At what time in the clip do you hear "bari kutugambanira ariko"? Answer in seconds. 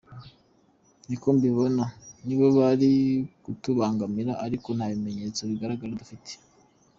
2.57-4.67